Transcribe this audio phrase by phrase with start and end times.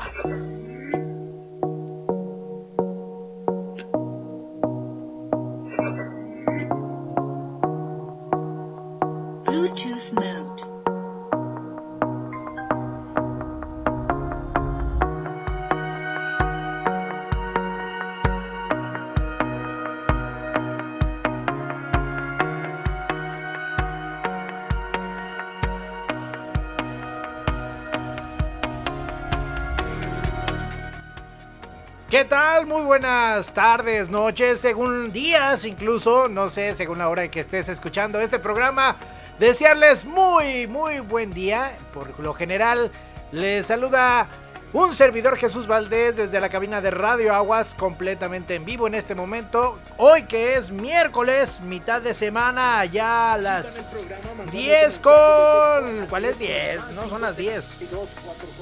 [33.47, 38.37] Tardes, noches, según días incluso, no sé, según la hora en que estés escuchando este
[38.37, 38.97] programa.
[39.39, 41.79] Desearles muy, muy buen día.
[41.93, 42.91] Por lo general,
[43.31, 44.27] les saluda
[44.73, 49.15] un servidor Jesús Valdés desde la cabina de Radio Aguas, completamente en vivo en este
[49.15, 49.77] momento.
[49.97, 54.05] Hoy que es miércoles, mitad de semana, ya a las
[54.49, 56.07] 10 con...
[56.09, 56.91] ¿Cuál es 10?
[56.91, 57.79] No son las 10.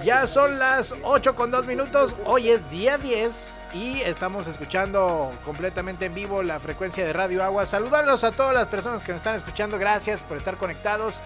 [0.04, 2.16] Ya son las 8 con 2 minutos.
[2.26, 7.68] Hoy es día 10 y estamos escuchando completamente en vivo la frecuencia de Radio Agua.
[7.68, 9.78] Saludarlos a todas las personas que nos están escuchando.
[9.78, 11.22] Gracias por estar conectados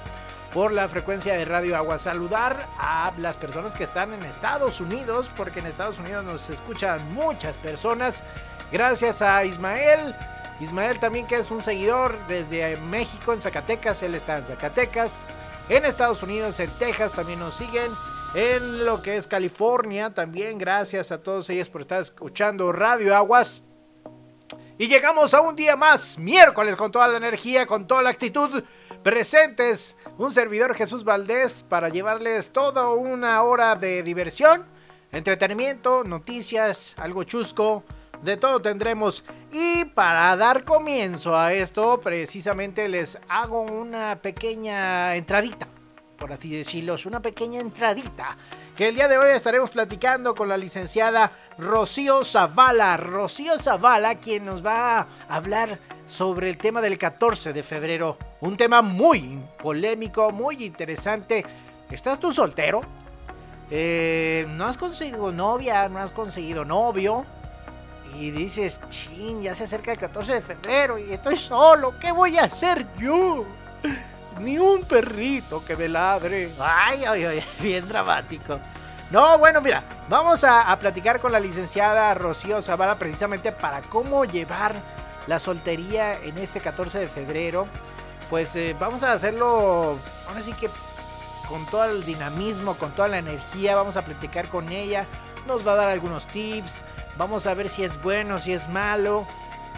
[0.53, 1.97] por la frecuencia de Radio Agua.
[1.97, 7.13] Saludar a las personas que están en Estados Unidos, porque en Estados Unidos nos escuchan
[7.13, 8.23] muchas personas.
[8.71, 10.15] Gracias a Ismael.
[10.59, 14.03] Ismael también que es un seguidor desde México, en Zacatecas.
[14.03, 15.19] Él está en Zacatecas.
[15.69, 17.91] En Estados Unidos, en Texas también nos siguen.
[18.35, 20.59] En lo que es California también.
[20.59, 23.63] Gracias a todos ellos por estar escuchando Radio Aguas.
[24.77, 28.63] Y llegamos a un día más, miércoles, con toda la energía, con toda la actitud.
[29.03, 34.65] Presentes, un servidor Jesús Valdés para llevarles toda una hora de diversión,
[35.11, 37.83] entretenimiento, noticias, algo chusco,
[38.21, 39.25] de todo tendremos.
[39.51, 45.67] Y para dar comienzo a esto, precisamente les hago una pequeña entradita,
[46.17, 48.37] por así decirlo, una pequeña entradita
[48.77, 52.95] que el día de hoy estaremos platicando con la licenciada Rocío Zavala.
[52.95, 58.17] Rocío Zavala, quien nos va a hablar sobre el tema del 14 de febrero.
[58.41, 61.45] Un tema muy polémico, muy interesante.
[61.89, 62.81] ¿Estás tú soltero?
[63.69, 65.87] Eh, ¿No has conseguido novia?
[65.89, 67.25] ¿No has conseguido novio?
[68.15, 71.97] Y dices, ching, ya se acerca el 14 de febrero y estoy solo.
[71.99, 73.45] ¿Qué voy a hacer yo?
[74.39, 76.51] Ni un perrito que me ladre.
[76.59, 78.59] Ay, ay, ay, bien dramático.
[79.09, 84.25] No, bueno, mira, vamos a, a platicar con la licenciada Rocío Zavala precisamente para cómo
[84.25, 84.75] llevar
[85.27, 87.67] la soltería en este 14 de febrero.
[88.29, 89.97] Pues eh, vamos a hacerlo,
[90.27, 90.69] ahora sí que
[91.47, 95.05] con todo el dinamismo, con toda la energía, vamos a platicar con ella.
[95.47, 96.81] Nos va a dar algunos tips,
[97.17, 99.27] vamos a ver si es bueno, si es malo.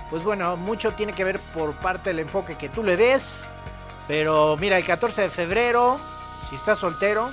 [0.10, 3.48] Pues bueno, mucho tiene que ver por parte del enfoque que tú le des.
[4.08, 6.00] Pero mira, el 14 de febrero,
[6.50, 7.30] si estás soltero,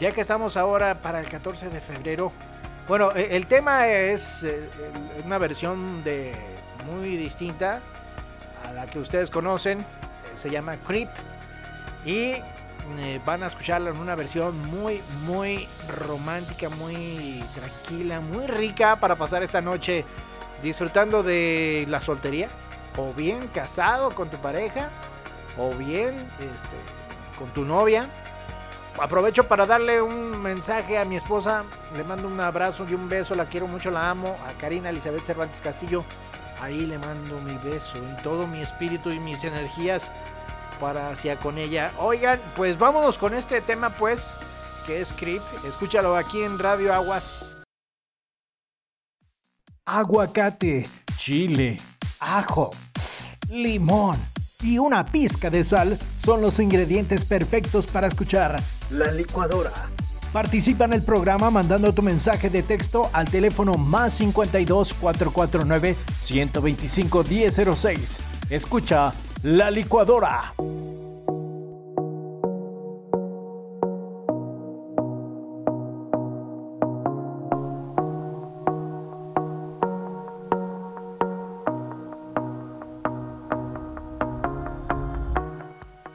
[0.00, 2.32] Ya que estamos ahora para el 14 de febrero.
[2.88, 4.70] Bueno, e- el tema es eh,
[5.26, 6.34] una versión de
[6.86, 7.82] muy distinta
[8.64, 9.80] a la que ustedes conocen.
[9.80, 9.84] eh,
[10.34, 11.08] Se llama Creep.
[12.04, 12.34] Y
[12.98, 15.68] eh, van a escucharla en una versión muy, muy
[16.06, 20.04] romántica, muy tranquila, muy rica para pasar esta noche
[20.62, 22.48] disfrutando de la soltería.
[22.96, 24.90] O bien casado con tu pareja.
[25.58, 26.14] O bien
[26.54, 26.76] este,
[27.38, 28.08] con tu novia.
[29.00, 31.62] Aprovecho para darle un mensaje a mi esposa.
[31.96, 33.34] Le mando un abrazo y un beso.
[33.36, 34.36] La quiero mucho, la amo.
[34.44, 36.04] A Karina Elizabeth Cervantes Castillo.
[36.60, 40.10] Ahí le mando mi beso y todo mi espíritu y mis energías
[40.80, 41.92] para hacia con ella.
[41.98, 44.34] Oigan, pues vámonos con este tema, pues,
[44.86, 45.42] que es Creep.
[45.66, 47.56] Escúchalo aquí en Radio Aguas.
[49.84, 51.78] Aguacate, chile,
[52.20, 52.70] ajo,
[53.48, 54.18] limón
[54.62, 59.72] y una pizca de sal son los ingredientes perfectos para escuchar La Licuadora.
[60.32, 67.24] Participa en el programa mandando tu mensaje de texto al teléfono más 52 449 125
[67.24, 68.20] 1006.
[68.50, 70.52] Escucha La Licuadora.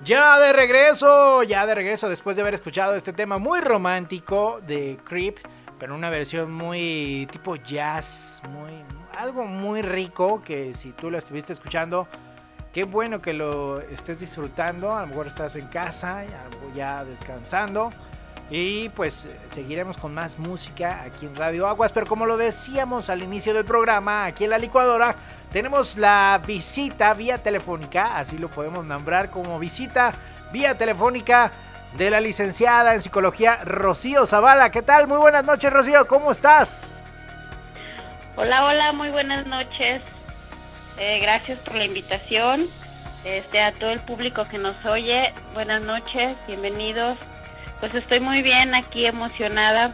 [0.03, 5.00] Ya de regreso, ya de regreso después de haber escuchado este tema muy romántico de
[5.05, 5.38] Creep,
[5.79, 8.83] pero una versión muy tipo jazz, muy
[9.17, 12.09] algo muy rico que si tú lo estuviste escuchando,
[12.73, 16.25] qué bueno que lo estés disfrutando, a lo mejor estás en casa,
[16.75, 17.94] ya descansando
[18.55, 21.91] y pues seguiremos con más música aquí en Radio Aguas.
[21.91, 25.15] Pero como lo decíamos al inicio del programa, aquí en la licuadora,
[25.51, 30.13] tenemos la visita vía telefónica, así lo podemos nombrar como visita
[30.51, 31.51] vía telefónica
[31.97, 34.69] de la licenciada en psicología Rocío Zavala.
[34.69, 35.07] ¿Qué tal?
[35.07, 37.03] Muy buenas noches, Rocío, ¿cómo estás?
[38.35, 40.03] Hola, hola, muy buenas noches.
[41.00, 42.67] Eh, gracias por la invitación.
[43.25, 47.17] Este, a todo el público que nos oye, buenas noches, bienvenidos
[47.83, 49.94] pues estoy muy bien aquí, emocionada.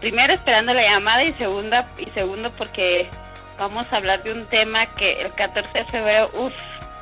[0.00, 3.08] Primero esperando la llamada y segunda y segundo porque
[3.56, 6.52] vamos a hablar de un tema que el 14 de febrero, uff,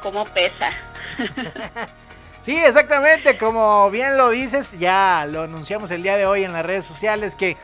[0.02, 0.70] cómo pesa.
[2.42, 6.64] Sí, exactamente, como bien lo dices, ya lo anunciamos el día de hoy en las
[6.64, 7.58] redes sociales que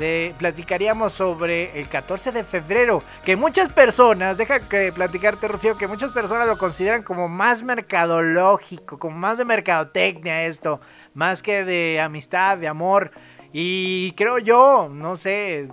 [0.00, 5.86] te platicaríamos sobre el 14 de febrero, que muchas personas, deja que platicarte Rocío, que
[5.86, 10.80] muchas personas lo consideran como más mercadológico, como más de mercadotecnia esto,
[11.14, 13.10] más que de amistad, de amor.
[13.52, 15.68] Y creo yo, no sé,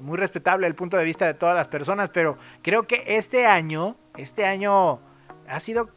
[0.00, 3.96] muy respetable el punto de vista de todas las personas, pero creo que este año,
[4.16, 5.00] este año
[5.48, 5.90] ha sido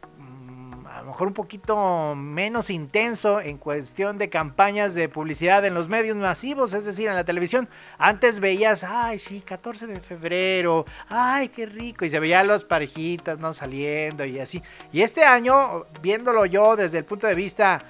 [0.94, 5.88] a lo mejor un poquito menos intenso en cuestión de campañas de publicidad en los
[5.88, 7.68] medios masivos, es decir, en la televisión.
[7.98, 13.40] Antes veías, ay, sí, 14 de febrero, ay, qué rico, y se veían las parejitas,
[13.40, 13.52] ¿no?
[13.52, 14.62] Saliendo y así.
[14.92, 17.84] Y este año, viéndolo yo desde el punto de vista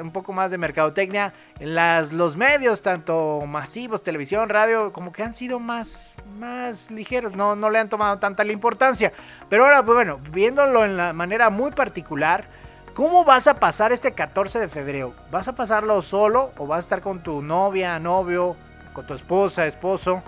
[0.00, 5.34] un poco más de mercadotecnia, las, los medios, tanto masivos, televisión, radio, como que han
[5.34, 9.12] sido más más ligeros, no, no le han tomado tanta la importancia.
[9.48, 12.46] Pero ahora, pues bueno, viéndolo en la manera muy particular,
[12.94, 15.14] ¿cómo vas a pasar este 14 de febrero?
[15.30, 18.56] ¿Vas a pasarlo solo o vas a estar con tu novia, novio,
[18.92, 20.22] con tu esposa, esposo?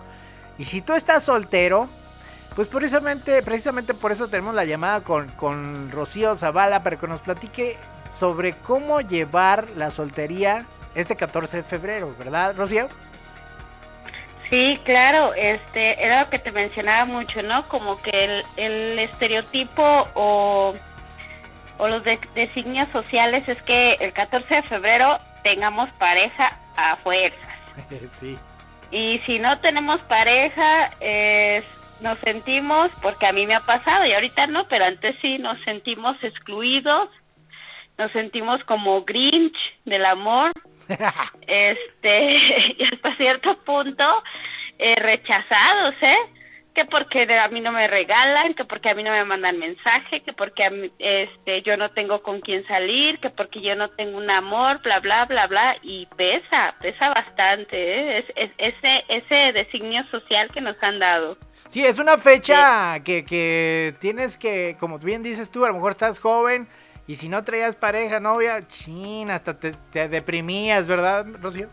[0.59, 1.89] Y si tú estás soltero,
[2.55, 7.23] pues precisamente, precisamente por eso tenemos la llamada con, con Rocío Zavala para que nos
[7.23, 7.77] platique
[8.12, 12.88] sobre cómo llevar la soltería este 14 de febrero, ¿verdad, Rocío?
[14.50, 17.67] Sí, claro, este, era lo que te mencionaba mucho, ¿no?
[17.69, 20.75] Como que el, estereotipo o,
[21.79, 22.05] los
[22.35, 27.41] designios sociales es que el 14 de febrero tengamos pareja a fuerzas.
[28.20, 28.38] Sí.
[28.91, 30.91] Y si no tenemos pareja,
[32.03, 35.58] nos sentimos, porque a mí me ha pasado y ahorita no, pero antes sí, nos
[35.65, 37.08] sentimos excluidos,
[37.99, 40.53] nos sentimos como Grinch del amor
[41.46, 42.37] este,
[42.79, 44.05] y hasta cierto punto
[44.79, 46.17] eh, rechazados, ¿eh?
[46.75, 50.22] Que porque a mí no me regalan, que porque a mí no me mandan mensaje,
[50.22, 53.91] que porque a mí, este, yo no tengo con quién salir, que porque yo no
[53.91, 58.25] tengo un amor, bla, bla, bla, bla, y pesa, pesa bastante, ¿eh?
[58.34, 61.37] es, ese, ese designio social que nos han dado.
[61.69, 65.93] Sí, es una fecha que, que tienes que, como bien dices tú, a lo mejor
[65.93, 66.69] estás joven,
[67.06, 69.75] y si no traías pareja, novia, chin, hasta te,
[70.09, 71.69] deprimías, ¿verdad, Rocío?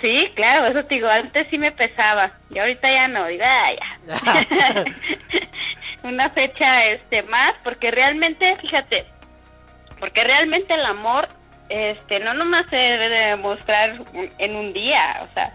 [0.00, 3.70] Sí, claro, eso te digo, antes sí me pesaba y ahorita ya no, digo, ah,
[4.06, 4.84] ya.
[6.02, 9.06] Una fecha este más, porque realmente, fíjate,
[9.98, 11.28] porque realmente el amor
[11.68, 14.00] este no nomás se debe demostrar
[14.38, 15.52] en un día, o sea,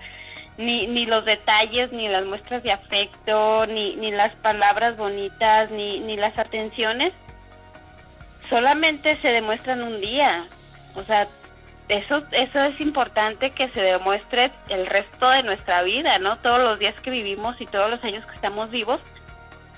[0.58, 6.00] ni, ni los detalles, ni las muestras de afecto, ni, ni las palabras bonitas, ni,
[6.02, 7.14] ni las atenciones
[8.54, 10.44] solamente se demuestran un día.
[10.96, 11.26] O sea,
[11.90, 16.38] eso, eso es importante que se demuestre el resto de nuestra vida, ¿no?
[16.38, 19.02] Todos los días que vivimos y todos los años que estamos vivos.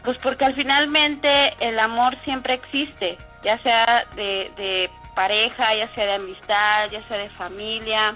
[0.04, 6.14] Pues porque al finalmente el amor siempre existe, ya sea de, pareja, ya sea de
[6.16, 8.14] amistad, ya sea de familia,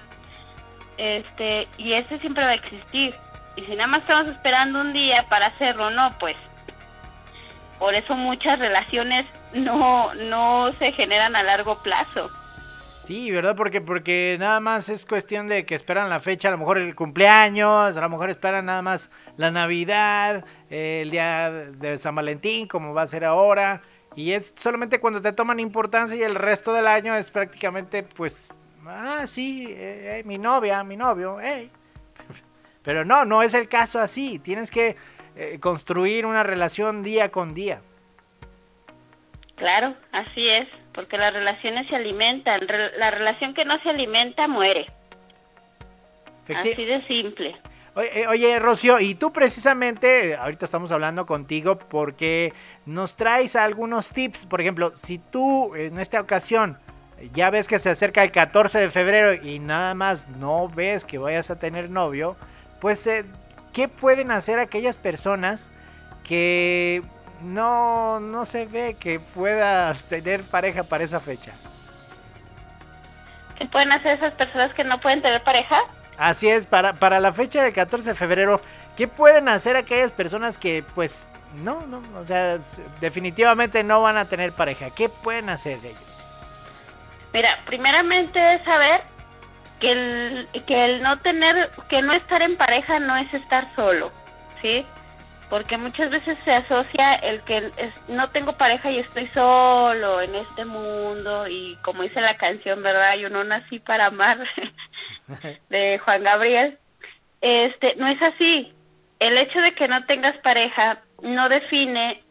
[0.98, 3.16] este, y ese siempre va a existir.
[3.56, 6.36] Y si nada más estamos esperando un día para hacerlo, no, pues
[7.80, 12.30] por eso muchas relaciones no, no se generan a largo plazo.
[13.10, 13.56] Sí, ¿verdad?
[13.56, 16.94] Porque, porque nada más es cuestión de que esperan la fecha, a lo mejor el
[16.94, 22.68] cumpleaños, a lo mejor esperan nada más la Navidad, eh, el día de San Valentín,
[22.68, 23.82] como va a ser ahora.
[24.16, 28.52] Y es solamente cuando te toman importancia y el resto del año es prácticamente, pues,
[28.86, 31.72] ah, sí, eh, eh, mi novia, mi novio, hey.
[32.84, 34.38] Pero no, no es el caso así.
[34.38, 34.96] Tienes que
[35.60, 37.82] construir una relación día con día.
[39.60, 42.62] Claro, así es porque las relaciones se alimentan.
[42.98, 44.88] La relación que no se alimenta muere.
[46.56, 47.56] Así de simple.
[47.96, 52.54] Oye, eh, oye, Rocío, y tú precisamente, ahorita estamos hablando contigo porque
[52.86, 54.46] nos traes algunos tips.
[54.46, 56.80] Por ejemplo, si tú en esta ocasión
[57.34, 61.18] ya ves que se acerca el 14 de febrero y nada más no ves que
[61.18, 62.38] vayas a tener novio,
[62.80, 63.26] pues, eh,
[63.74, 65.70] ¿qué pueden hacer aquellas personas
[66.24, 67.02] que
[67.42, 71.52] no, no se ve que puedas tener pareja para esa fecha.
[73.58, 75.80] ¿Qué pueden hacer esas personas que no pueden tener pareja?
[76.18, 78.62] Así es, para, para la fecha del 14 de febrero,
[78.98, 81.28] ¿qué pueden hacer aquellas personas que pues
[81.64, 82.60] no, no, o sea,
[83.02, 84.90] definitivamente no van a tener pareja?
[84.92, 86.26] ¿Qué pueden hacer ellos?
[87.34, 89.02] Mira, primeramente es saber
[89.80, 94.12] que el, que el no tener, que no estar en pareja no es estar solo,
[94.62, 94.86] ¿sí?
[95.50, 97.72] Porque muchas veces se asocia el que
[98.08, 103.16] no tengo pareja y estoy solo en este mundo y como dice la canción, ¿verdad?
[103.16, 104.38] Yo no nací para amar
[105.70, 106.78] de Juan Gabriel.
[107.42, 108.74] Este, no es así.
[109.20, 112.24] El hecho de que no tengas pareja no define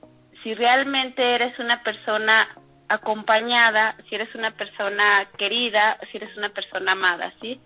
[0.43, 2.49] si realmente eres una persona
[2.89, 7.61] acompañada, si eres una persona querida, si eres una persona amada, ¿sí?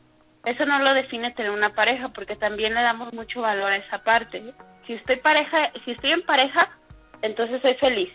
[0.44, 4.02] Eso no lo define tener una pareja porque también le damos mucho valor a esa
[4.02, 4.42] parte
[4.86, 6.68] si estoy pareja, si estoy en pareja,
[7.22, 8.10] entonces soy feliz.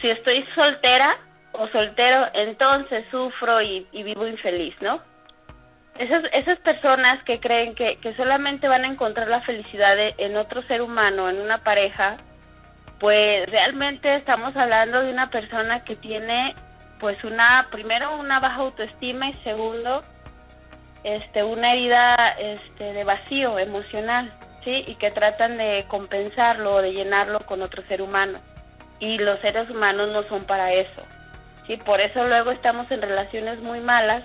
[0.00, 1.18] Si estoy soltera
[1.52, 5.00] o soltero, entonces sufro y, vivo infeliz, ¿no?
[5.98, 10.62] Esas, esas personas que creen que, que solamente van a encontrar la felicidad en otro
[10.62, 12.16] ser humano, en una pareja,
[13.00, 16.54] pues realmente estamos hablando de una persona que tiene
[17.00, 20.04] pues una primero una baja autoestima y segundo
[21.02, 24.30] este una herida este de vacío emocional
[24.64, 24.84] ¿sí?
[24.86, 28.38] Y que tratan de compensarlo o de llenarlo con otro ser humano.
[28.98, 31.02] Y los seres humanos no son para eso,
[31.66, 31.76] ¿sí?
[31.78, 34.24] Por eso luego estamos en relaciones muy malas,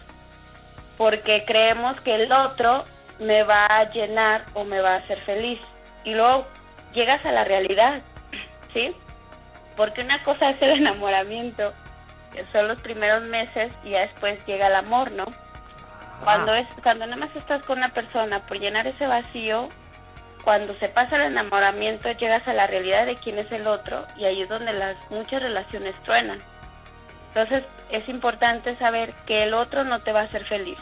[0.97, 2.83] porque creemos que el otro
[3.19, 5.59] me va a llenar o me va a hacer feliz.
[6.03, 6.45] Y luego
[6.93, 8.01] llegas a la realidad,
[8.73, 8.95] ¿sí?
[9.77, 11.73] Porque una cosa es el enamoramiento,
[12.33, 15.25] que son los primeros meses y ya después llega el amor, ¿no?
[16.23, 19.69] Cuando es cuando nada más estás con una persona por llenar ese vacío,
[20.45, 24.25] cuando se pasa el enamoramiento llegas a la realidad de quién es el otro y
[24.25, 26.37] ahí es donde las muchas relaciones truenan.
[27.29, 30.77] Entonces es importante saber que el otro no te va a hacer feliz,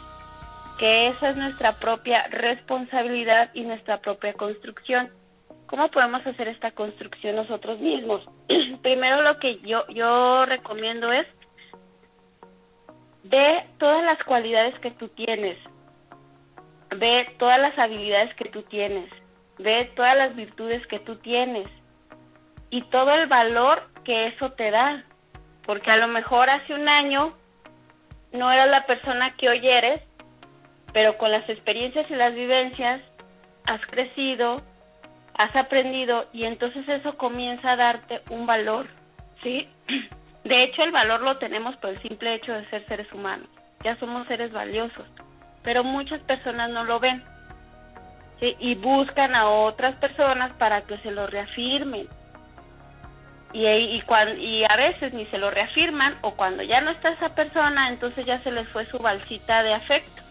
[0.77, 5.09] que esa es nuestra propia responsabilidad y nuestra propia construcción.
[5.67, 8.21] ¿Cómo podemos hacer esta construcción nosotros mismos?
[8.81, 11.25] Primero lo que yo, yo recomiendo es
[13.23, 15.57] ve todas las cualidades que tú tienes,
[16.97, 19.09] ve todas las habilidades que tú tienes,
[19.57, 21.67] Ve todas las virtudes que tú tienes
[22.69, 25.03] y todo el valor que eso te da.
[25.65, 27.33] Porque a lo mejor hace un año
[28.31, 30.01] no eras la persona que hoy eres,
[30.91, 33.01] pero con las experiencias y las vivencias
[33.65, 34.61] has crecido,
[35.35, 38.87] has aprendido y entonces eso comienza a darte un valor,
[39.41, 39.67] ¿sí?
[40.43, 43.47] De hecho, el valor lo tenemos por el simple hecho de ser seres humanos.
[43.83, 45.05] Ya somos seres valiosos,
[45.63, 47.23] pero muchas personas no lo ven
[48.59, 52.07] y buscan a otras personas para que se lo reafirmen.
[53.53, 54.03] Y, y,
[54.39, 58.25] y a veces ni se lo reafirman o cuando ya no está esa persona, entonces
[58.25, 60.23] ya se les fue su balsita de afecto.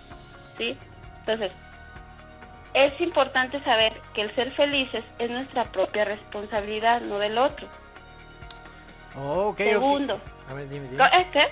[0.56, 0.76] ¿sí?
[1.20, 1.52] Entonces,
[2.74, 7.68] es importante saber que el ser felices es nuestra propia responsabilidad, no del otro.
[9.56, 10.20] Segundo.
[10.48, 11.04] A ver, dime, dime.
[11.04, 11.48] ¿Eh, ¿Qué?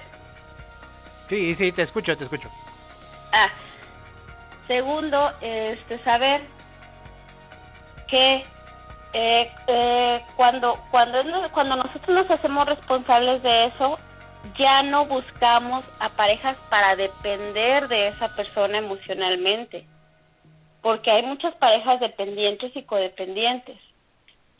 [1.28, 2.50] Sí, sí, te escucho, te escucho.
[3.32, 3.48] Ah,
[4.70, 6.42] Segundo, este, saber
[8.06, 8.44] que
[9.14, 11.18] eh, eh, cuando, cuando,
[11.50, 13.96] cuando nosotros nos hacemos responsables de eso,
[14.56, 19.88] ya no buscamos a parejas para depender de esa persona emocionalmente,
[20.82, 23.76] porque hay muchas parejas dependientes y codependientes,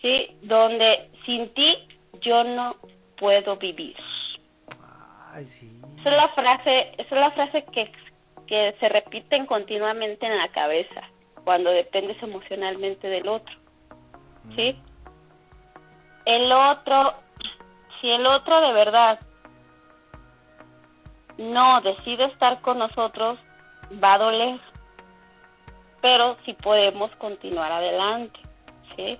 [0.02, 0.36] ¿sí?
[0.42, 1.86] Donde sin ti
[2.20, 2.74] yo no
[3.16, 3.96] puedo vivir.
[6.00, 7.92] Esa es la frase, esa es la frase que
[8.50, 11.02] que se repiten continuamente en la cabeza
[11.44, 13.54] cuando dependes emocionalmente del otro.
[14.56, 14.76] ¿Sí?
[16.24, 17.14] El otro,
[18.00, 19.20] si el otro de verdad
[21.38, 23.38] no decide estar con nosotros,
[24.02, 24.60] va a doler.
[26.02, 28.40] Pero si podemos continuar adelante,
[28.96, 29.16] ¿sí?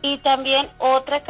[0.00, 1.22] Y también otra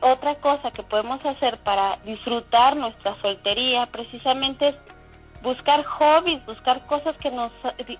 [0.00, 4.97] otra cosa que podemos hacer para disfrutar nuestra soltería precisamente es
[5.42, 7.52] buscar hobbies, buscar cosas que nos,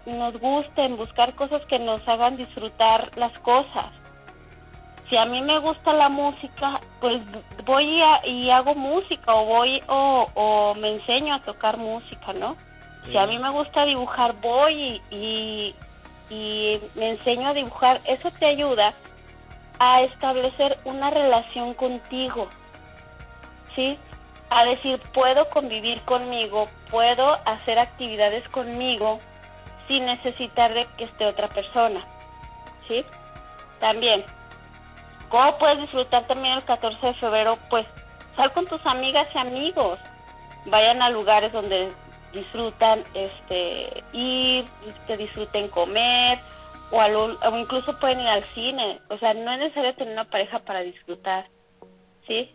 [0.07, 3.87] nos gusten, buscar cosas que nos hagan disfrutar las cosas.
[5.09, 7.23] Si a mí me gusta la música, pues
[7.65, 12.57] voy y hago música o voy o, me enseño a tocar música, ¿no?
[13.05, 15.75] Si a mí me gusta dibujar, voy y,
[16.29, 18.01] y me enseño a dibujar.
[18.05, 18.93] Eso te ayuda
[19.79, 22.49] a establecer una relación contigo,
[23.75, 23.99] ¿sí?
[24.51, 29.21] A decir, puedo convivir conmigo, puedo hacer actividades conmigo
[29.87, 32.01] sin necesitar de que esté otra persona,
[32.87, 33.05] ¿sí?
[33.81, 34.25] También,
[35.29, 37.59] ¿cómo puedes disfrutar también el 14 de febrero?
[37.69, 37.87] Pues
[38.37, 39.99] sal con tus amigas y amigos,
[40.67, 41.93] vayan a lugares donde
[42.33, 44.65] disfrutan este ir,
[45.07, 46.39] que disfruten comer,
[46.91, 49.01] o, incluso pueden ir al cine.
[49.09, 51.49] O sea, no es necesario tener una pareja para disfrutar,
[52.27, 52.55] ¿sí?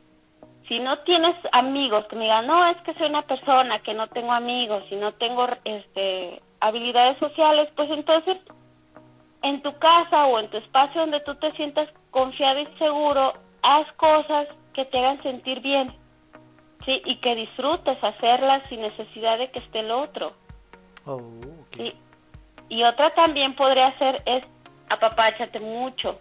[0.68, 4.08] Si no tienes amigos que me digan, no, es que soy una persona que no
[4.08, 8.38] tengo amigos y no tengo este, habilidades sociales, pues entonces
[9.42, 13.92] en tu casa o en tu espacio donde tú te sientas confiado y seguro, haz
[13.94, 15.94] cosas que te hagan sentir bien,
[16.86, 17.02] ¿sí?
[17.06, 20.34] Y que disfrutes hacerlas sin necesidad de que esté el otro.
[21.06, 21.22] Oh,
[21.76, 21.94] ¿sí?
[22.70, 24.46] Y otra también podría ser es
[24.90, 26.20] apapáchate mucho,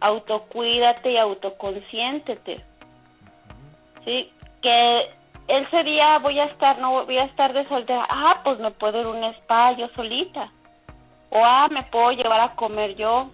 [0.00, 2.67] autocuídate y autoconsciéntete.
[4.08, 4.32] ¿Sí?
[4.62, 5.10] Que
[5.48, 8.98] ese día voy a estar, no voy a estar de soltera, ah, pues me puedo
[9.00, 10.50] ir a un spa yo solita.
[11.28, 13.28] O ah, me puedo llevar a comer yo.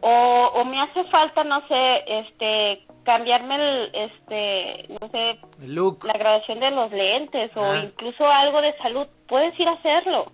[0.00, 6.04] O, o me hace falta, no sé, este, cambiarme el, este, no sé, look.
[6.04, 10.30] la graduación de los lentes o incluso algo de salud, puedes ir a hacerlo.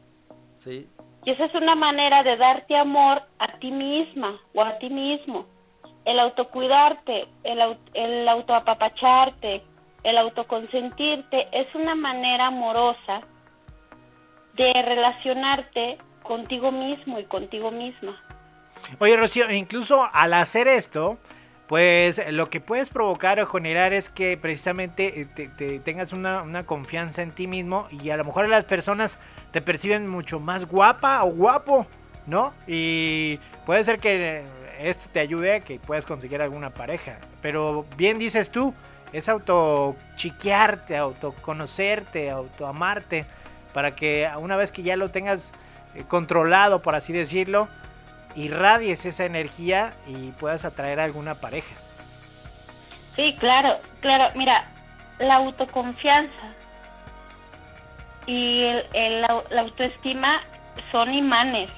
[0.52, 0.86] Sí.
[1.24, 5.46] Y esa es una manera de darte amor a ti misma o a ti mismo.
[6.06, 9.62] El autocuidarte, el, el autoapapacharte,
[10.02, 13.20] el autoconsentirte es una manera amorosa
[14.54, 18.18] de relacionarte contigo mismo y contigo misma.
[18.98, 21.18] Oye, Rocío, incluso al hacer esto,
[21.66, 27.22] pues lo que puedes provocar o generar es que precisamente eh, te, tengas una, confianza
[27.22, 29.18] en ti mismo y a lo mejor las personas
[29.50, 31.86] te perciben mucho más guapa o guapo,
[32.26, 32.52] ¿no?
[32.66, 34.44] Y puede ser que
[34.78, 37.18] esto te ayude a que puedas conseguir alguna pareja.
[37.42, 38.74] Pero bien dices tú,
[39.12, 43.26] es autochiquearte, autoconocerte, autoamarte,
[43.72, 45.52] para que una vez que ya lo tengas
[45.94, 47.68] eh, controlado, por así decirlo,
[48.34, 51.74] irradies esa energía y puedas atraer a alguna pareja.
[53.16, 54.32] Sí, claro, claro.
[54.36, 54.66] Mira,
[55.18, 56.52] la autoconfianza
[58.26, 58.62] y
[58.92, 60.42] el, la, autoestima
[60.92, 61.70] son imanes.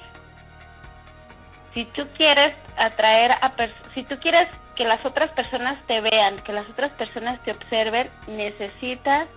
[1.79, 3.53] Si tú quieres atraer a
[3.93, 8.09] si tú quieres que las otras personas te vean, que las otras personas te observen,
[8.27, 9.29] necesitas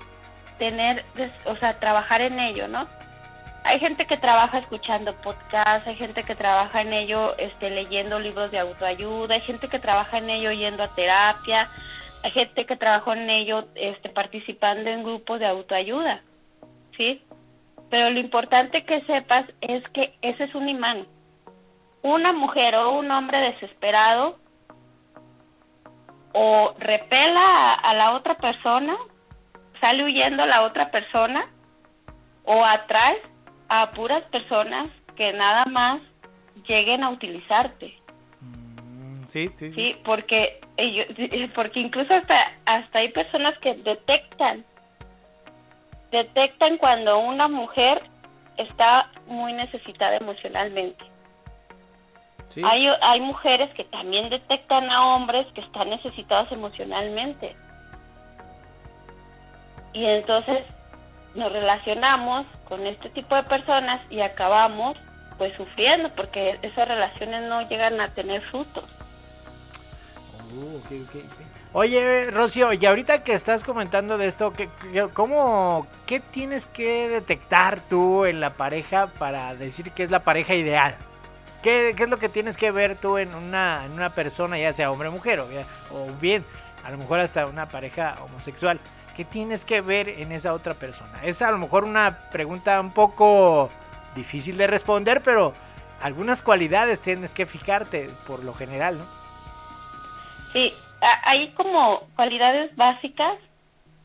[0.59, 1.05] tener,
[1.44, 2.88] o sea, trabajar en ello, ¿no?
[3.62, 8.50] hay gente que trabaja escuchando podcasts, hay gente que trabaja en ello este, leyendo libros
[8.50, 11.68] de autoayuda, hay gente que trabaja en ello yendo a terapia,
[12.24, 16.22] hay gente que trabaja en ello este, participando en grupos de autoayuda,
[16.96, 17.22] ¿sí?
[17.88, 21.07] Pero lo importante que sepas es que ese es un imán.
[22.02, 24.38] Una mujer o un hombre desesperado
[26.32, 28.96] o repela a la otra persona,
[29.80, 31.48] sale huyendo a la otra persona,
[32.44, 33.20] o atrae
[33.68, 36.00] a puras personas que nada más
[36.66, 37.94] lleguen a utilizarte.
[38.40, 39.72] Mm, sí, sí, sí.
[39.72, 41.06] Sí, porque ellos,
[41.54, 44.64] porque incluso hasta hasta hay personas que detectan
[46.10, 48.02] detectan cuando una mujer
[48.58, 51.12] está muy necesitada emocionalmente.
[52.54, 52.62] Sí.
[52.64, 57.56] Hay, hay mujeres que también detectan a hombres que están necesitados emocionalmente.
[59.92, 60.64] Y entonces
[61.34, 64.96] nos relacionamos con este tipo de personas y acabamos
[65.38, 68.84] pues sufriendo porque esas relaciones no llegan a tener frutos.
[70.54, 70.82] Oh,
[71.74, 74.68] Oye, Rocío, y ahorita que estás comentando de esto, ¿qué,
[75.14, 80.54] cómo, ¿qué tienes que detectar tú en la pareja para decir que es la pareja
[80.54, 80.94] ideal?
[81.62, 84.90] ¿Qué, es lo que tienes que ver tú en una, en una persona, ya sea
[84.90, 85.46] hombre o mujer, o,
[85.92, 86.44] o bien,
[86.85, 88.81] a lo mejor hasta una pareja homosexual?
[89.16, 91.22] ¿Qué tienes que ver en esa otra persona?
[91.22, 93.70] Es a lo mejor una pregunta un poco
[94.14, 95.53] difícil de responder, pero
[96.01, 99.05] algunas cualidades tienes que fijarte por lo general, ¿no?
[100.53, 100.75] Sí,
[101.25, 103.38] hay como cualidades básicas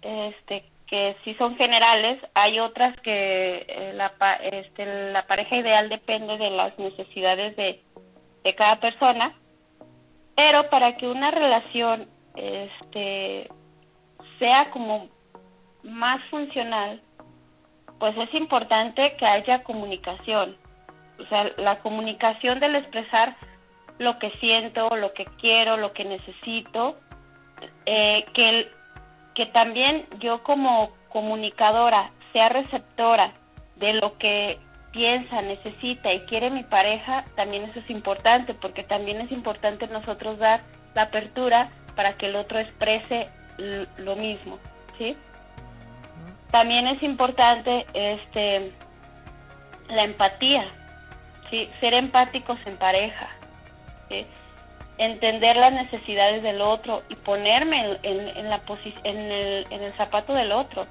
[0.02, 6.38] este, que sí son generales, hay otras que eh, la, este, la pareja ideal depende
[6.38, 7.82] de las necesidades de,
[8.43, 9.34] de cada persona,
[10.36, 13.50] pero para que una relación este,
[14.39, 15.10] sea como
[15.84, 17.02] más funcional,
[18.00, 20.56] pues es importante que haya comunicación.
[21.19, 23.36] O sea, la comunicación del expresar
[23.97, 26.97] lo que siento, lo que quiero, lo que necesito,
[27.86, 28.69] eh, que,
[29.38, 33.34] que también yo como comunicadora sea receptora
[33.76, 34.58] de lo que
[34.91, 40.39] piensa, necesita y quiere mi pareja, también eso es importante, porque también es importante nosotros
[40.39, 40.62] dar
[40.95, 43.30] la apertura para que el otro exprese
[43.97, 44.58] lo mismo,
[44.97, 45.15] ¿sí?
[46.50, 48.71] También es importante este
[49.89, 50.65] la empatía,
[51.52, 51.69] ¿sí?
[51.80, 53.30] Ser empáticos en pareja,
[54.97, 58.62] entender las necesidades del otro y ponerme en, la
[59.03, 60.88] en, el, en el zapato del otro.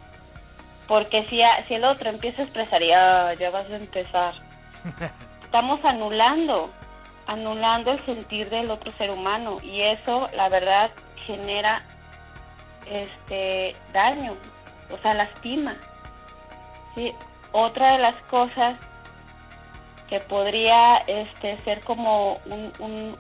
[0.87, 4.35] Porque si, si el otro empieza a expresar, ya, ya vas a empezar,
[5.45, 6.71] estamos anulando,
[7.27, 10.91] anulando el sentir del otro ser humano y eso, la verdad,
[11.27, 11.83] genera
[12.89, 14.37] este daño,
[14.91, 15.77] o sea, lastima.
[16.95, 17.13] ¿sí?
[17.51, 18.77] Otra de las cosas
[20.09, 22.39] que podría este, ser como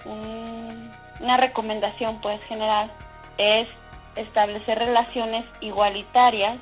[0.04, 2.90] una recomendación pues general
[3.38, 3.68] es
[4.16, 6.58] establecer relaciones igualitarias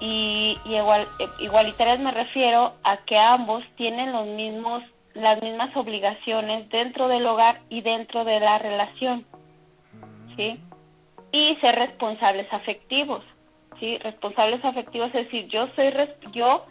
[0.00, 1.06] y, igual,
[1.40, 4.82] igualitarias me refiero a que ambos tienen los mismos
[5.14, 9.26] las mismas obligaciones dentro del hogar y dentro de la relación
[10.36, 10.60] ¿sí?
[11.32, 13.24] y ser responsables afectivos
[13.80, 15.92] sí responsables afectivos es decir yo soy
[16.32, 16.66] yo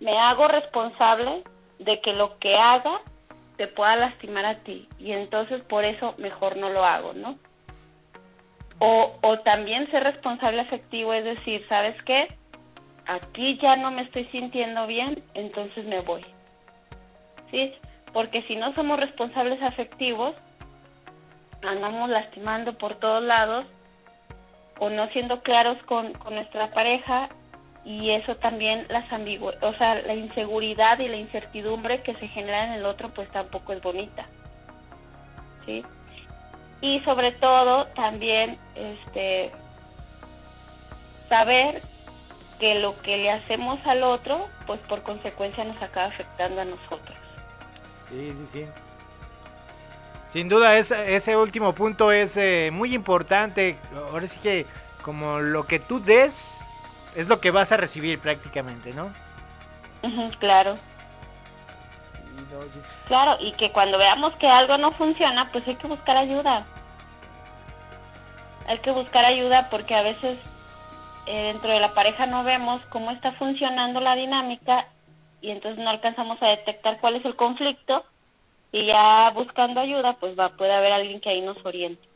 [0.00, 1.42] me hago responsable
[1.78, 3.00] de que lo que haga
[3.56, 7.38] te pueda lastimar a ti y entonces por eso mejor no lo hago, ¿no?
[8.78, 12.28] O, o también ser responsable afectivo es decir, ¿sabes qué?
[13.06, 16.24] Aquí ya no me estoy sintiendo bien, entonces me voy.
[17.50, 17.74] ¿Sí?
[18.12, 20.34] Porque si no somos responsables afectivos,
[21.62, 23.66] andamos lastimando por todos lados
[24.78, 27.28] o no siendo claros con, con nuestra pareja
[27.88, 32.66] y eso también las ambigu o sea, la inseguridad y la incertidumbre que se genera
[32.66, 34.26] en el otro pues tampoco es bonita.
[35.64, 35.82] ¿Sí?
[36.82, 39.50] Y sobre todo también este
[41.30, 41.80] saber
[42.60, 47.16] que lo que le hacemos al otro pues por consecuencia nos acaba afectando a nosotros.
[48.10, 48.66] Sí, sí, sí.
[50.26, 53.78] Sin duda ese, ese último punto es eh, muy importante.
[53.94, 54.66] Ahora sí que
[55.00, 56.62] como lo que tú des
[57.16, 59.10] es lo que vas a recibir prácticamente, ¿no?
[60.38, 60.76] claro.
[63.06, 66.64] Claro, y que cuando veamos que algo no funciona, pues hay que buscar ayuda.
[68.66, 70.38] Hay que buscar ayuda porque a veces
[71.26, 74.86] eh, dentro de la pareja no vemos cómo está funcionando la dinámica
[75.40, 78.04] y entonces no alcanzamos a detectar cuál es el conflicto
[78.72, 82.07] y ya buscando ayuda, pues va puede haber alguien que ahí nos oriente.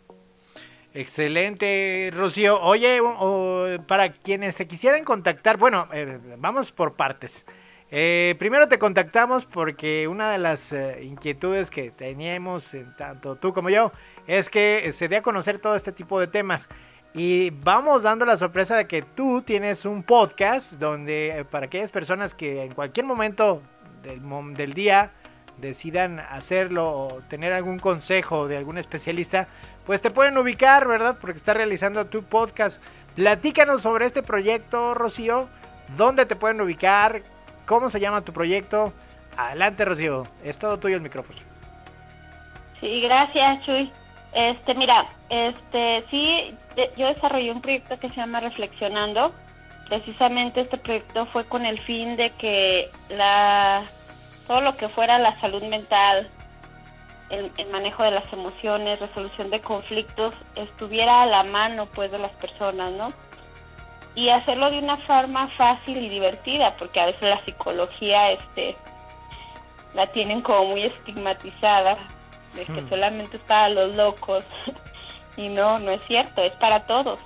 [0.95, 2.61] Excelente, Rocío.
[2.61, 3.01] Oye,
[3.87, 7.47] para quienes te quisieran contactar, bueno, eh, vamos por partes.
[7.91, 13.71] Eh, primero te contactamos porque una de las eh, inquietudes que teníamos, tanto tú como
[13.71, 13.93] yo,
[14.27, 16.69] es que se dé a conocer todo este tipo de temas.
[17.15, 22.35] Y vamos dando la sorpresa de que tú tienes un podcast donde para aquellas personas
[22.35, 23.63] que en cualquier momento
[24.03, 25.13] del día
[25.63, 29.49] decidan hacerlo o tener algún consejo de algún especialista,
[29.87, 31.17] pues te pueden ubicar, ¿verdad?
[31.19, 32.83] Porque está realizando tu podcast.
[33.15, 35.49] Platícanos sobre este proyecto, Rocío.
[35.97, 37.23] ¿Dónde te pueden ubicar?
[37.65, 38.93] ¿Cómo se llama tu proyecto?
[39.37, 40.27] Adelante, Rocío.
[40.45, 41.39] Es todo tuyo el micrófono.
[42.81, 43.93] Sí, gracias, Chuy.
[44.35, 46.57] Este, mira, este, sí,
[46.97, 49.33] yo desarrollé un proyecto que se llama Reflexionando.
[49.89, 53.83] Precisamente este proyecto fue con el fin de que la
[54.53, 56.29] todo lo que fuera la salud mental,
[57.31, 62.33] el, manejo de las emociones, resolución de conflictos, estuviera a la mano pues de las
[62.33, 63.15] personas, ¿no?
[64.15, 68.77] Y hacerlo de una forma fácil y divertida, porque a veces la psicología este
[69.95, 71.97] la tienen como muy estigmatizada,
[72.53, 72.89] de que hmm.
[72.91, 74.45] solamente es para los locos.
[75.39, 77.19] y no, no es cierto, es para todos.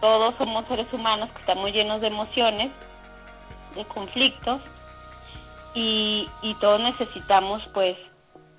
[0.00, 2.70] Todos somos seres humanos que estamos llenos de emociones,
[3.74, 4.60] de conflictos,
[5.74, 7.96] y, y todos necesitamos pues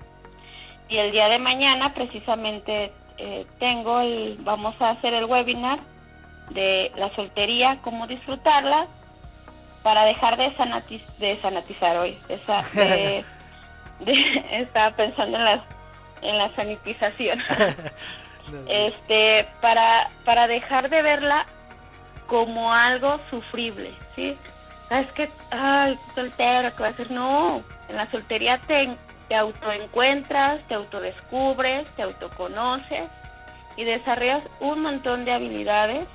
[0.89, 5.94] Y el día de mañana precisamente eh, tengo el, vamos a hacer el webinar
[6.51, 8.87] de la soltería, cómo disfrutarla,
[9.83, 10.51] para dejar de,
[11.19, 12.17] de sanatizar hoy.
[12.29, 12.57] Esa,
[14.51, 15.65] estaba pensando en la,
[16.23, 17.43] en la sanitización.
[18.69, 21.47] este, para, para dejar de verla
[22.27, 24.37] como algo sufrible, ¿sí?
[24.89, 27.11] ¿Sabes que Ay, soltera, ¿qué va a hacer?
[27.11, 28.97] No, en la soltería te,
[29.29, 33.07] te autoencuentras, te autodescubres, te autoconoces
[33.77, 36.07] y desarrollas un montón de habilidades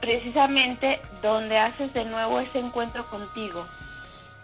[0.00, 3.64] precisamente donde haces de nuevo ese encuentro contigo.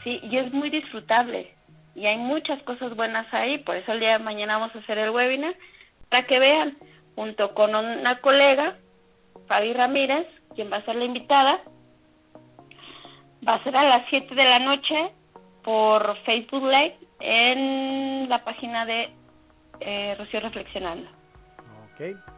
[0.05, 1.57] Sí, y es muy disfrutable
[1.97, 4.99] y hay muchas cosas buenas ahí, por eso el día de mañana vamos a hacer
[4.99, 5.55] el webinar
[6.11, 6.77] para que vean
[7.15, 8.77] junto con una colega,
[9.49, 11.61] Fabi Ramírez, quien va a ser la invitada,
[13.47, 15.11] va a ser a las 7 de la noche
[15.65, 19.11] por Facebook Live en la página de
[19.81, 21.09] eh, Rocío Reflexionando.
[21.95, 22.36] Ok.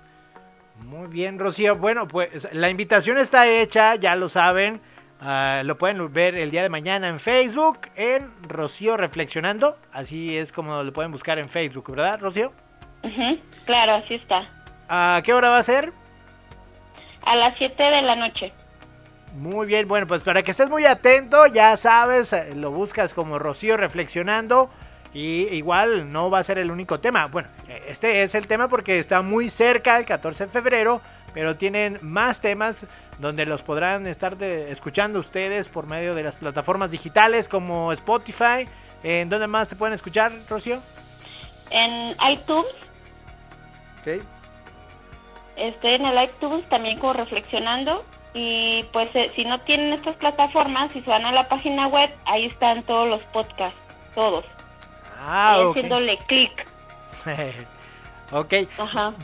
[0.89, 1.77] Muy bien, Rocío.
[1.77, 4.81] Bueno, pues la invitación está hecha, ya lo saben.
[5.21, 9.77] Ah, lo pueden ver el día de mañana en Facebook, en Rocío Reflexionando.
[9.93, 12.55] Así es como lo pueden buscar en Facebook, ¿verdad, Rocío?
[13.67, 14.49] claro, así está.
[14.89, 15.93] ¿A qué hora va a ser?
[17.23, 18.51] A las 7 de la noche.
[19.35, 23.39] Muy bien, bueno, pues para que estés muy atento, ya sabes, eh, lo buscas como
[23.39, 24.71] Rocío Reflexionando.
[25.15, 27.27] Y igual no va a ser el único tema.
[27.27, 27.49] Bueno,
[27.87, 31.01] este es el tema porque está muy cerca el 14 de febrero,
[31.33, 32.87] pero tienen más temas
[33.19, 38.69] donde los podrán estar escuchando ustedes por medio de las plataformas digitales como Spotify.
[39.03, 40.81] ¿En dónde más te pueden escuchar, Rocío?
[41.71, 42.67] En iTunes.
[44.01, 44.23] Ok.
[45.57, 48.05] Estoy en el iTunes también como reflexionando.
[48.35, 52.11] Y pues eh, si no tienen estas plataformas, si se van a la página web,
[52.27, 53.79] ahí están todos los podcasts,
[54.15, 54.45] todos.
[55.19, 56.67] Ah, Haciéndole clic.
[58.33, 58.55] ok.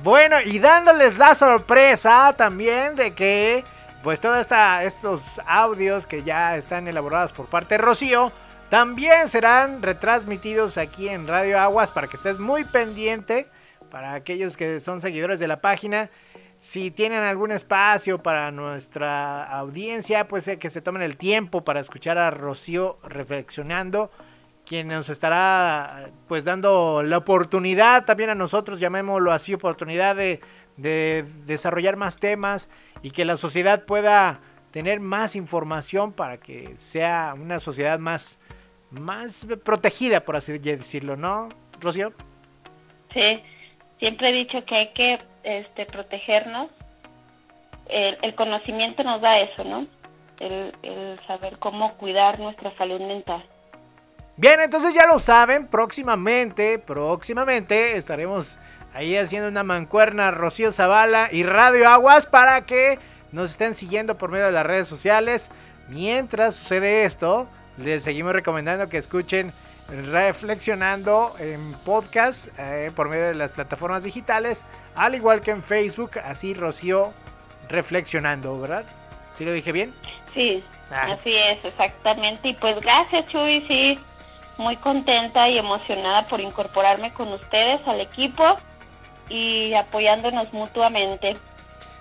[0.03, 3.65] Bueno, y dándoles la sorpresa también de que,
[4.03, 4.47] pues, todos
[4.83, 8.33] estos audios que ya están elaborados por parte de Rocío,
[8.69, 13.47] también serán retransmitidos aquí en Radio Aguas para que estés muy pendiente.
[13.91, 16.11] Para aquellos que son seguidores de la página,
[16.59, 22.19] si tienen algún espacio para nuestra audiencia, pues que se tomen el tiempo para escuchar
[22.19, 24.11] a Rocío reflexionando
[24.65, 30.41] quien nos estará pues dando la oportunidad también a nosotros, llamémoslo así, oportunidad de,
[30.77, 32.69] desarrollar más temas
[33.03, 34.41] y que la sociedad pueda
[34.73, 38.41] tener más información para que sea una sociedad más,
[38.91, 41.49] más protegida, por así decirlo, ¿no,
[41.81, 42.13] Rocío?
[43.13, 43.41] Sí,
[44.01, 46.71] siempre he dicho que hay que este, protegernos.
[47.87, 49.87] El, conocimiento nos da eso, ¿no?
[50.41, 53.45] el saber cómo cuidar nuestra salud mental.
[54.37, 58.59] Bien, entonces ya lo saben, próximamente, próximamente estaremos
[58.93, 62.99] ahí haciendo una mancuerna Rocío Zavala y Radio Aguas para que
[63.31, 65.53] nos estén siguiendo por medio de las redes sociales.
[65.89, 67.47] Mientras sucede esto,
[67.79, 69.53] les seguimos recomendando que escuchen
[70.11, 74.65] Reflexionando en podcast eh, por medio de las plataformas digitales,
[74.97, 77.13] al igual que en Facebook, así Rocío
[77.69, 78.85] Reflexionando, ¿verdad?
[79.37, 79.93] ¿Sí lo dije bien?
[80.33, 81.13] Sí, ah.
[81.13, 82.49] así es, exactamente.
[82.49, 83.99] Y pues gracias, Chuy, sí
[84.59, 88.57] muy contenta y emocionada por incorporarme con ustedes al equipo
[89.29, 91.37] y apoyándonos mutuamente.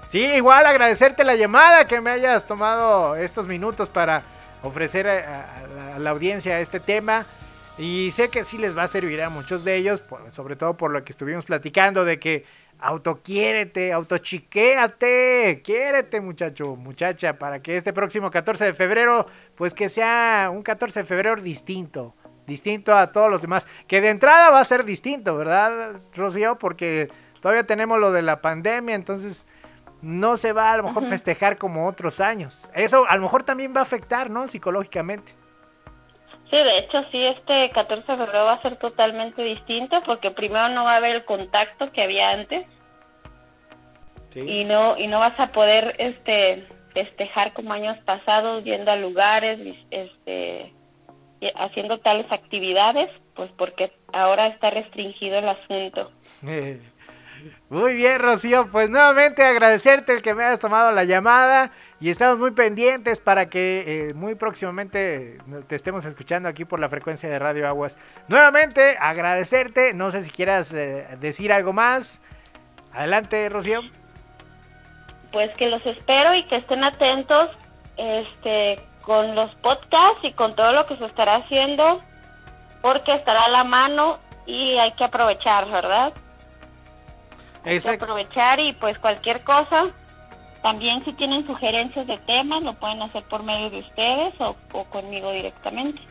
[0.07, 4.21] Sí, igual agradecerte la llamada, que me hayas tomado estos minutos para
[4.61, 7.25] ofrecer a, la audiencia este tema.
[7.79, 10.91] Y sé que sí les va a servir a muchos de ellos, sobre todo por
[10.91, 12.45] lo que estuvimos platicando de que
[12.79, 20.51] autoquiérete, autochiquéate, quiérete muchacho, muchacha, para que este próximo 14 de febrero, pues que sea
[20.53, 22.13] un 14 de febrero distinto
[22.45, 23.67] distinto a todos los demás.
[23.88, 26.58] Que de entrada va a ser distinto, ¿verdad, Rocío?
[26.58, 27.10] Porque
[27.41, 29.47] todavía tenemos lo de la pandemia, entonces
[30.01, 32.69] no se va a lo mejor festejar como otros años.
[32.75, 34.47] Eso a lo mejor también va a afectar, ¿no?
[34.47, 35.34] Psicológicamente.
[36.49, 40.69] Sí, de hecho sí, este 14 de febrero va a ser totalmente distinto porque primero
[40.69, 42.67] no va a haber el contacto que había antes.
[44.36, 49.60] Y no y no vas a poder este festejar como años pasados yendo a lugares,
[49.91, 50.73] este
[51.56, 56.12] haciendo tales actividades, pues porque ahora está restringido el asunto.
[57.69, 58.67] Muy bien, Rocío.
[58.71, 63.49] Pues nuevamente agradecerte el que me hayas tomado la llamada y estamos muy pendientes para
[63.49, 67.97] que eh, muy próximamente te estemos escuchando aquí por la frecuencia de Radio Aguas.
[68.27, 69.93] Nuevamente agradecerte.
[69.93, 72.21] No sé si quieras eh, decir algo más.
[72.93, 73.82] Adelante, Rocío.
[75.32, 77.49] Pues que los espero y que estén atentos
[77.97, 82.01] este, con los podcasts y con todo lo que se estará haciendo,
[82.81, 86.13] porque estará a la mano y hay que aprovechar, ¿verdad?
[87.65, 89.87] Hay que aprovechar y pues cualquier cosa,
[90.61, 94.83] también si tienen sugerencias de temas, lo pueden hacer por medio de ustedes o, o
[94.85, 96.01] conmigo directamente.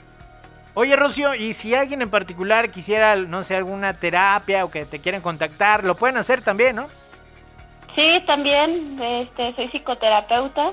[0.75, 5.01] Oye, Rocío, y si alguien en particular quisiera, no sé, alguna terapia o que te
[5.01, 6.87] quieran contactar, lo pueden hacer también, ¿no?
[7.95, 10.73] Sí, también, este, soy psicoterapeuta,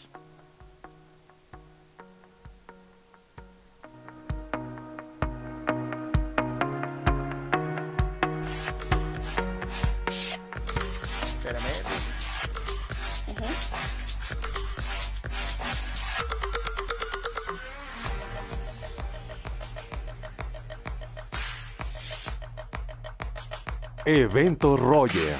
[24.05, 25.37] Evento Roger.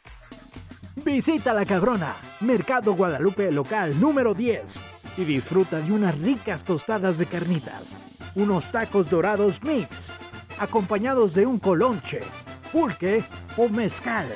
[0.96, 4.80] Visita La Cabrona, Mercado Guadalupe local número 10
[5.16, 7.94] y disfruta de unas ricas tostadas de carnitas,
[8.34, 10.10] unos tacos dorados mix,
[10.58, 12.22] acompañados de un colonche
[12.74, 13.24] pulque
[13.56, 14.26] o mezcal.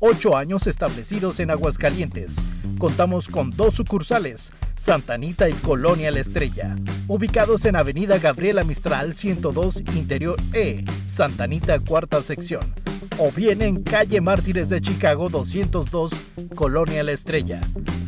[0.00, 2.36] Ocho años establecidos en Aguascalientes.
[2.78, 6.76] Contamos con dos sucursales, Santanita y Colonia La Estrella,
[7.08, 12.72] ubicados en Avenida Gabriela Mistral 102 Interior E, Santanita Cuarta Sección,
[13.18, 16.12] o bien en Calle Mártires de Chicago 202
[16.54, 17.60] Colonia La Estrella.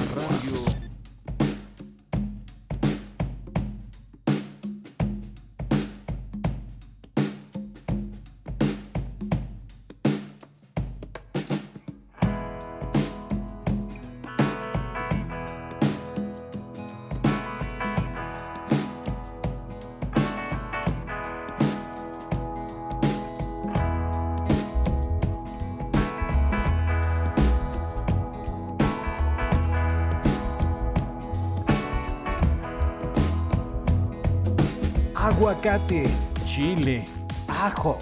[36.46, 37.06] chile,
[37.48, 37.98] ajo,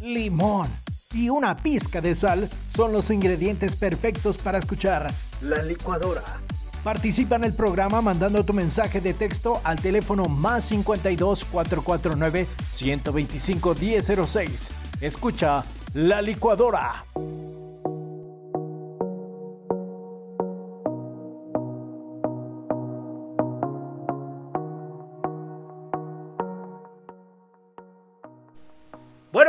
[0.00, 0.68] limón
[1.14, 6.22] y una pizca de sal son los ingredientes perfectos para escuchar La Licuadora.
[6.84, 13.74] Participa en el programa mandando tu mensaje de texto al teléfono más 52 449 125
[13.74, 14.70] 1006.
[15.00, 17.04] Escucha La Licuadora.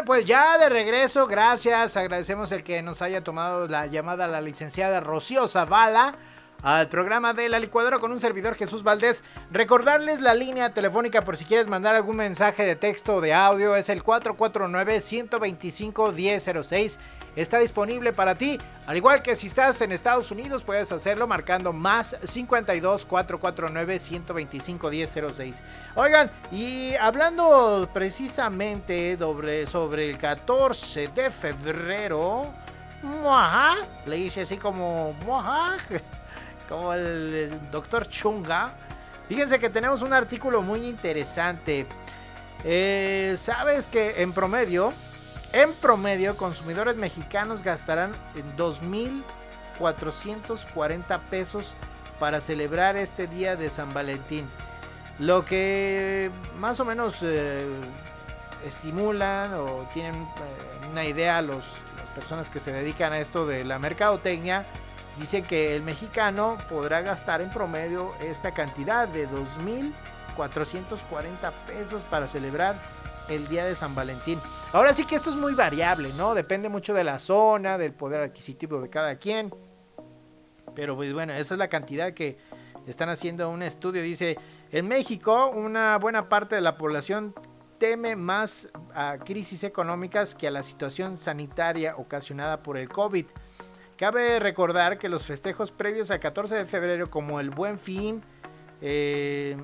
[0.06, 1.96] Pues ya de regreso, gracias.
[1.96, 6.16] Agradecemos el que nos haya tomado la llamada la licenciada Rocío Zavala
[6.64, 9.24] al programa de la licuadora con un servidor Jesús Valdés.
[9.52, 13.76] Recordarles la línea telefónica por si quieres mandar algún mensaje de texto o de audio.
[13.76, 16.98] Es el 449-125-1006.
[17.36, 18.60] Está disponible para ti.
[18.86, 24.90] Al igual que si estás en Estados Unidos, puedes hacerlo marcando más 52 449 125
[24.90, 25.64] 1006.
[25.96, 32.54] Oigan, y hablando precisamente sobre, sobre el 14 de febrero,
[34.06, 35.16] le hice así como
[36.70, 38.74] como el, doctor Chunga.
[39.30, 41.88] Fíjense que tenemos un artículo muy interesante.
[42.66, 44.94] Eh, Sabes que en promedio,
[45.54, 48.14] en promedio, consumidores mexicanos gastarán
[48.58, 51.76] 2.440 pesos
[52.20, 54.50] para celebrar este día de San Valentín.
[55.20, 57.68] Lo que más o menos eh,
[58.66, 63.64] estimulan o tienen eh, una idea los, las personas que se dedican a esto de
[63.66, 64.66] la mercadotecnia
[65.18, 72.80] Dice que el mexicano podrá gastar en promedio esta cantidad de 2.440 pesos para celebrar
[73.32, 74.40] el día de San Valentín.
[74.74, 76.34] Ahora sí que esto es muy variable, ¿no?
[76.34, 79.54] Depende mucho de la zona, del poder adquisitivo de cada quien.
[80.76, 82.38] Pero pues bueno, esa es la cantidad que
[82.88, 84.02] están haciendo un estudio.
[84.02, 84.38] Dice,
[84.72, 87.34] en México una buena parte de la población
[87.78, 93.26] teme más a crisis económicas que a la situación sanitaria ocasionada por el COVID.
[93.98, 98.24] Cabe recordar que los festejos previos al 14 de febrero, como el Buen Fin,
[98.82, 99.58] eh,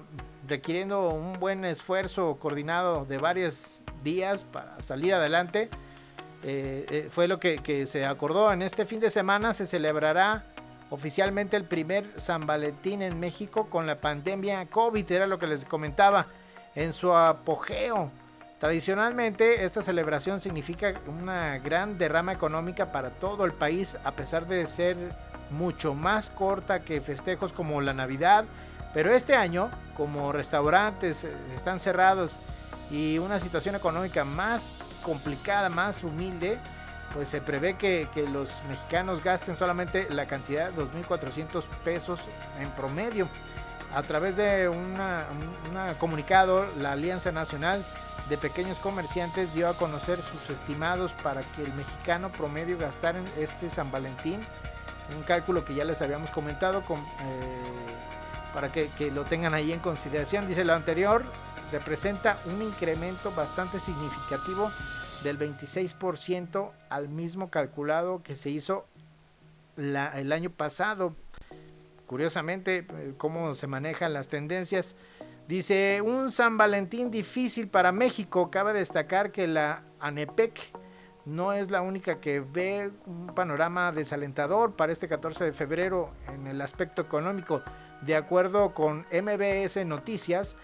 [0.48, 5.70] requiriendo un buen esfuerzo coordinado de varios días para salir adelante,
[6.44, 8.52] eh, eh, fue lo que, que, se acordó.
[8.54, 10.46] En este fin de semana se celebrará
[10.90, 15.66] oficialmente el primer San Valentín en México con la pandemia COVID, era lo que les
[15.66, 16.28] comentaba,
[16.76, 18.12] en su apogeo.
[18.60, 24.66] Tradicionalmente, esta celebración significa una gran derrama económica para todo el país, a pesar de
[24.68, 24.98] ser
[25.52, 28.46] mucho más corta que festejos como la Navidad.
[28.98, 32.40] Pero este año, como restaurantes eh, están cerrados
[32.90, 34.72] y una situación económica más
[35.04, 36.58] complicada, más humilde,
[37.14, 42.28] pues se prevé que, los mexicanos gasten solamente la cantidad de 2.400 pesos
[42.60, 43.30] en promedio.
[43.94, 44.96] A través de un
[46.00, 47.86] comunicado, la Alianza Nacional
[48.30, 53.28] de pequeños comerciantes dio a conocer sus estimados para que el mexicano promedio gastara en
[53.38, 54.42] este San Valentín.
[55.16, 57.87] Un cálculo que ya les habíamos comentado con, eh,
[58.58, 60.48] para que, lo tengan ahí en consideración.
[60.48, 61.24] Dice lo anterior,
[61.72, 64.72] representa un incremento bastante significativo
[65.24, 68.88] del 26% al mismo calculado que se hizo
[69.78, 71.16] el año pasado.
[72.08, 74.96] Curiosamente, eh, cómo se manejan las tendencias.
[75.48, 78.50] Dice, un San Valentín difícil para México.
[78.50, 80.72] Cabe destacar que la ANEPEC
[81.26, 86.48] no es la única que ve un panorama desalentador para este 14 de febrero en
[86.48, 87.62] el aspecto económico.
[88.02, 90.56] De acuerdo con MBS Noticias,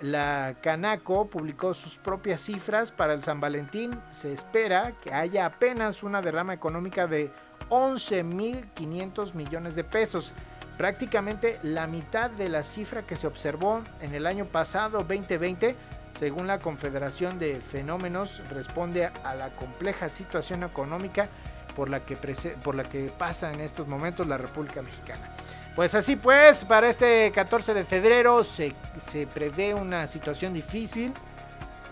[0.00, 3.98] la Canaco publicó sus propias cifras para el San Valentín.
[4.10, 7.32] Se espera que haya apenas una derrama económica de
[7.70, 10.34] 11.500 millones de pesos
[10.76, 15.76] prácticamente la mitad de la cifra que se observó en el año pasado 2020,
[16.12, 21.28] según la Confederación de Fenómenos, responde a la compleja situación económica
[21.74, 22.16] por la que,
[22.62, 25.34] por la que pasa en estos momentos la República Mexicana.
[25.74, 31.12] Pues así pues, para este 14 de febrero se, se prevé una situación difícil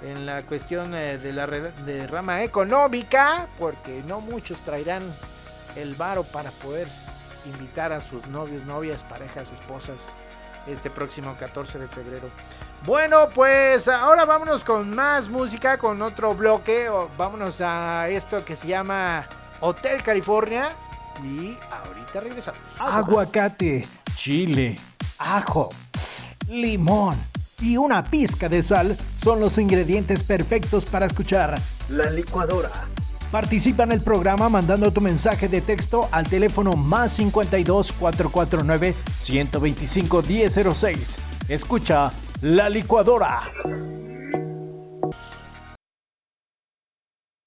[0.02, 5.02] en la cuestión eh, de la de rama económica, porque no muchos traerán
[5.74, 6.86] el varo para poder
[7.46, 10.10] invitar a sus novios, novias, parejas, esposas
[10.66, 12.28] este próximo 14 de febrero.
[12.86, 16.88] Bueno, pues ahora vámonos con más música, con otro bloque.
[17.16, 19.26] Vámonos a esto que se llama
[19.60, 20.76] Hotel California.
[21.24, 22.60] Y ahorita regresamos.
[22.78, 23.86] Aguacate,
[24.16, 24.76] chile,
[25.18, 25.68] ajo,
[26.48, 27.16] limón
[27.60, 31.54] y una pizca de sal son los ingredientes perfectos para escuchar
[31.88, 32.70] la licuadora
[33.32, 40.22] Participa en el programa mandando tu mensaje de texto al teléfono más 52 449 125
[40.22, 41.18] 1006.
[41.48, 43.40] Escucha La Licuadora.